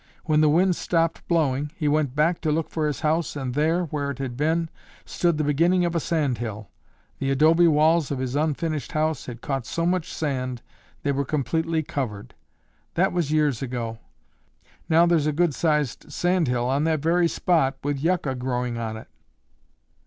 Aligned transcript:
When 0.25 0.41
the 0.41 0.49
wind 0.49 0.75
stopped 0.75 1.27
blowing, 1.27 1.69
he 1.75 1.87
went 1.87 2.15
back 2.15 2.41
to 2.41 2.51
look 2.51 2.71
for 2.71 2.87
his 2.87 3.01
house 3.01 3.35
and 3.35 3.53
there, 3.53 3.83
where 3.83 4.09
it 4.09 4.17
had 4.17 4.35
been, 4.35 4.71
stood 5.05 5.37
the 5.37 5.43
beginning 5.43 5.85
of 5.85 5.93
a 5.95 5.99
sand 5.99 6.39
hill. 6.39 6.69
The 7.19 7.29
adobe 7.29 7.67
walls 7.67 8.09
of 8.09 8.17
his 8.17 8.35
unfinished 8.35 8.93
house 8.93 9.27
had 9.27 9.41
caught 9.41 9.67
so 9.67 9.85
much 9.85 10.11
sand, 10.11 10.63
they 11.03 11.11
were 11.11 11.23
completely 11.23 11.83
covered. 11.83 12.33
That 12.95 13.13
was 13.13 13.31
years 13.31 13.61
ago. 13.61 13.99
Now 14.89 15.05
there's 15.05 15.27
a 15.27 15.31
good 15.31 15.53
sized 15.53 16.11
sand 16.11 16.47
hill 16.47 16.65
on 16.67 16.83
that 16.85 17.03
very 17.03 17.27
spot 17.27 17.77
with 17.83 17.99
yucca 17.99 18.33
growing 18.33 18.79
on 18.79 18.97
it." 18.97 19.07